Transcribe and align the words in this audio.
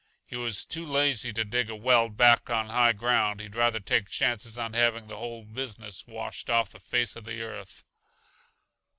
He 0.25 0.35
was 0.35 0.65
too 0.65 0.83
lazy 0.83 1.31
to 1.31 1.45
dig 1.45 1.69
a 1.69 1.75
well 1.75 2.09
back 2.09 2.49
on 2.49 2.69
high 2.69 2.93
ground; 2.93 3.39
he'd 3.39 3.53
rather 3.53 3.79
take 3.79 4.09
chances 4.09 4.57
on 4.57 4.73
having 4.73 5.05
the 5.05 5.17
whole 5.17 5.43
business 5.45 6.07
washed 6.07 6.49
off 6.49 6.71
the 6.71 6.79
face 6.79 7.15
uh 7.15 7.21
the 7.21 7.39
earth." 7.43 7.83